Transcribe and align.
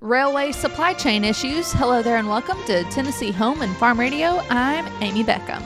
Railway 0.00 0.52
supply 0.52 0.92
chain 0.92 1.24
issues. 1.24 1.72
Hello 1.72 2.02
there, 2.02 2.18
and 2.18 2.28
welcome 2.28 2.56
to 2.66 2.84
Tennessee 2.84 3.32
Home 3.32 3.62
and 3.62 3.76
Farm 3.78 3.98
Radio. 3.98 4.40
I'm 4.48 4.86
Amy 5.02 5.24
Beckham. 5.24 5.60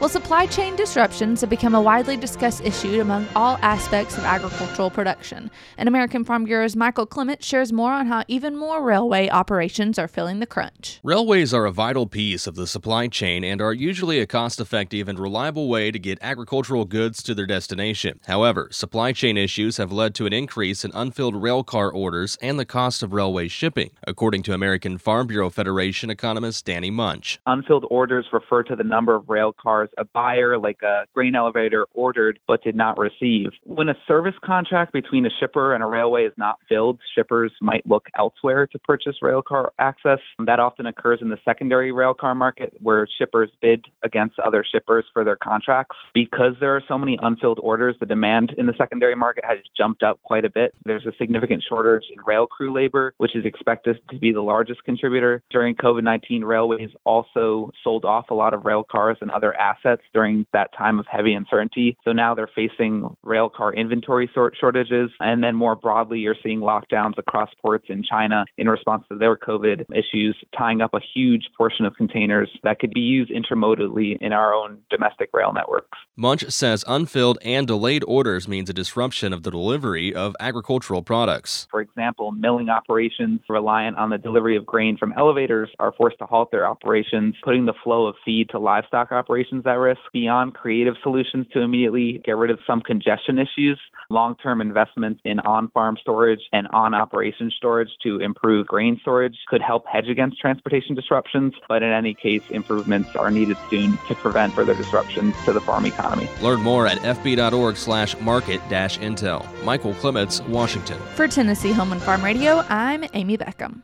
Well, 0.00 0.08
supply 0.08 0.46
chain 0.46 0.76
disruptions 0.76 1.40
have 1.40 1.50
become 1.50 1.74
a 1.74 1.82
widely 1.82 2.16
discussed 2.16 2.64
issue 2.64 3.00
among 3.00 3.26
all 3.34 3.58
aspects 3.62 4.16
of 4.16 4.22
agricultural 4.22 4.90
production. 4.90 5.50
And 5.76 5.88
American 5.88 6.24
Farm 6.24 6.44
Bureau's 6.44 6.76
Michael 6.76 7.04
Clement 7.04 7.42
shares 7.42 7.72
more 7.72 7.90
on 7.90 8.06
how 8.06 8.22
even 8.28 8.56
more 8.56 8.80
railway 8.80 9.28
operations 9.28 9.98
are 9.98 10.06
feeling 10.06 10.38
the 10.38 10.46
crunch. 10.46 11.00
Railways 11.02 11.52
are 11.52 11.66
a 11.66 11.72
vital 11.72 12.06
piece 12.06 12.46
of 12.46 12.54
the 12.54 12.68
supply 12.68 13.08
chain 13.08 13.42
and 13.42 13.60
are 13.60 13.72
usually 13.72 14.20
a 14.20 14.26
cost 14.26 14.60
effective 14.60 15.08
and 15.08 15.18
reliable 15.18 15.68
way 15.68 15.90
to 15.90 15.98
get 15.98 16.18
agricultural 16.22 16.84
goods 16.84 17.20
to 17.24 17.34
their 17.34 17.46
destination. 17.46 18.20
However, 18.28 18.68
supply 18.70 19.12
chain 19.12 19.36
issues 19.36 19.78
have 19.78 19.90
led 19.90 20.14
to 20.14 20.26
an 20.26 20.32
increase 20.32 20.84
in 20.84 20.92
unfilled 20.94 21.34
railcar 21.34 21.92
orders 21.92 22.38
and 22.40 22.56
the 22.56 22.64
cost 22.64 23.02
of 23.02 23.12
railway 23.12 23.48
shipping, 23.48 23.90
according 24.06 24.44
to 24.44 24.54
American 24.54 24.96
Farm 24.96 25.26
Bureau 25.26 25.50
Federation 25.50 26.08
economist 26.08 26.64
Danny 26.64 26.92
Munch. 26.92 27.40
Unfilled 27.46 27.84
orders 27.90 28.26
refer 28.32 28.62
to 28.62 28.76
the 28.76 28.84
number 28.84 29.16
of 29.16 29.28
rail 29.28 29.52
cars 29.52 29.87
a 29.96 30.04
buyer, 30.04 30.58
like 30.58 30.82
a 30.82 31.04
grain 31.14 31.34
elevator, 31.34 31.86
ordered 31.94 32.38
but 32.46 32.62
did 32.62 32.76
not 32.76 32.98
receive. 32.98 33.50
When 33.64 33.88
a 33.88 33.96
service 34.06 34.34
contract 34.44 34.92
between 34.92 35.26
a 35.26 35.30
shipper 35.40 35.74
and 35.74 35.82
a 35.82 35.86
railway 35.86 36.24
is 36.24 36.32
not 36.36 36.58
filled, 36.68 36.98
shippers 37.14 37.52
might 37.60 37.86
look 37.86 38.08
elsewhere 38.18 38.66
to 38.66 38.78
purchase 38.78 39.16
railcar 39.22 39.68
access. 39.78 40.18
That 40.38 40.60
often 40.60 40.86
occurs 40.86 41.20
in 41.22 41.28
the 41.28 41.38
secondary 41.44 41.92
railcar 41.92 42.36
market 42.36 42.74
where 42.80 43.06
shippers 43.18 43.50
bid 43.60 43.86
against 44.02 44.38
other 44.38 44.64
shippers 44.70 45.04
for 45.12 45.24
their 45.24 45.36
contracts. 45.36 45.96
Because 46.14 46.54
there 46.60 46.74
are 46.76 46.82
so 46.88 46.98
many 46.98 47.18
unfilled 47.22 47.60
orders, 47.62 47.96
the 48.00 48.06
demand 48.06 48.54
in 48.58 48.66
the 48.66 48.74
secondary 48.76 49.14
market 49.14 49.44
has 49.44 49.58
jumped 49.76 50.02
up 50.02 50.20
quite 50.22 50.44
a 50.44 50.50
bit. 50.50 50.74
There's 50.84 51.06
a 51.06 51.12
significant 51.18 51.64
shortage 51.68 52.04
in 52.12 52.22
rail 52.24 52.46
crew 52.46 52.72
labor, 52.72 53.14
which 53.18 53.36
is 53.36 53.44
expected 53.44 53.98
to 54.10 54.18
be 54.18 54.32
the 54.32 54.42
largest 54.42 54.84
contributor. 54.84 55.42
During 55.50 55.74
COVID 55.74 56.02
19, 56.02 56.44
railways 56.44 56.90
also 57.04 57.70
sold 57.82 58.04
off 58.04 58.30
a 58.30 58.34
lot 58.34 58.54
of 58.54 58.64
rail 58.64 58.84
cars 58.84 59.18
and 59.20 59.30
other 59.30 59.54
assets 59.54 59.77
assets 59.78 60.02
during 60.12 60.46
that 60.52 60.70
time 60.76 60.98
of 60.98 61.06
heavy 61.10 61.34
uncertainty. 61.34 61.96
So 62.04 62.12
now 62.12 62.34
they're 62.34 62.50
facing 62.54 63.08
rail 63.22 63.48
car 63.48 63.72
inventory 63.72 64.30
sort 64.34 64.56
shortages. 64.58 65.10
And 65.20 65.42
then 65.42 65.54
more 65.54 65.76
broadly, 65.76 66.20
you're 66.20 66.36
seeing 66.42 66.60
lockdowns 66.60 67.18
across 67.18 67.50
ports 67.60 67.86
in 67.88 68.02
China 68.02 68.44
in 68.56 68.68
response 68.68 69.04
to 69.10 69.18
their 69.18 69.36
COVID 69.36 69.84
issues, 69.94 70.36
tying 70.56 70.80
up 70.80 70.94
a 70.94 71.00
huge 71.14 71.48
portion 71.56 71.84
of 71.84 71.94
containers 71.94 72.50
that 72.62 72.78
could 72.78 72.92
be 72.92 73.00
used 73.00 73.30
intermodally 73.30 74.16
in 74.20 74.32
our 74.32 74.54
own 74.54 74.78
domestic 74.90 75.30
rail 75.32 75.52
networks. 75.52 75.98
Munch 76.16 76.44
says 76.50 76.84
unfilled 76.86 77.38
and 77.42 77.66
delayed 77.66 78.04
orders 78.06 78.48
means 78.48 78.68
a 78.68 78.72
disruption 78.72 79.32
of 79.32 79.42
the 79.42 79.50
delivery 79.50 80.14
of 80.14 80.34
agricultural 80.40 81.02
products. 81.02 81.66
For 81.70 81.80
example, 81.80 82.32
milling 82.32 82.68
operations 82.68 83.40
reliant 83.48 83.96
on 83.96 84.10
the 84.10 84.18
delivery 84.18 84.56
of 84.56 84.66
grain 84.66 84.96
from 84.96 85.12
elevators 85.16 85.70
are 85.78 85.92
forced 85.92 86.18
to 86.18 86.26
halt 86.26 86.50
their 86.50 86.66
operations, 86.66 87.34
putting 87.42 87.66
the 87.66 87.74
flow 87.84 88.06
of 88.06 88.16
feed 88.24 88.48
to 88.50 88.58
livestock 88.58 89.12
operations 89.12 89.64
at 89.68 89.78
risk. 89.78 90.00
Beyond 90.12 90.54
creative 90.54 90.94
solutions 91.02 91.46
to 91.52 91.60
immediately 91.60 92.20
get 92.24 92.36
rid 92.36 92.50
of 92.50 92.58
some 92.66 92.80
congestion 92.80 93.38
issues, 93.38 93.78
long 94.10 94.34
term 94.36 94.60
investments 94.60 95.20
in 95.24 95.40
on 95.40 95.70
farm 95.70 95.96
storage 96.00 96.40
and 96.52 96.66
on 96.68 96.94
operation 96.94 97.52
storage 97.56 97.90
to 98.02 98.18
improve 98.20 98.66
grain 98.66 98.98
storage 99.00 99.36
could 99.48 99.62
help 99.62 99.86
hedge 99.86 100.08
against 100.08 100.40
transportation 100.40 100.94
disruptions. 100.94 101.54
But 101.68 101.82
in 101.82 101.92
any 101.92 102.14
case, 102.14 102.42
improvements 102.50 103.14
are 103.14 103.30
needed 103.30 103.56
soon 103.70 103.98
to 104.08 104.14
prevent 104.14 104.54
further 104.54 104.74
disruptions 104.74 105.34
to 105.44 105.52
the 105.52 105.60
farm 105.60 105.86
economy. 105.86 106.28
Learn 106.42 106.60
more 106.62 106.86
at 106.86 106.98
fb.org 106.98 107.76
slash 107.76 108.18
market 108.20 108.60
dash 108.68 108.98
intel. 108.98 109.46
Michael 109.64 109.94
Clements, 109.94 110.40
Washington. 110.42 110.98
For 111.14 111.28
Tennessee 111.28 111.72
Home 111.72 111.92
and 111.92 112.02
Farm 112.02 112.24
Radio, 112.24 112.64
I'm 112.68 113.04
Amy 113.14 113.36
Beckham. 113.36 113.82